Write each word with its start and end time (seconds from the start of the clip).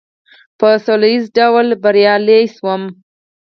په 0.59 0.67
سوله 0.85 1.07
ایز 1.13 1.25
ډول 1.37 1.67
بریالی 1.83 2.41
شوم. 2.55 2.81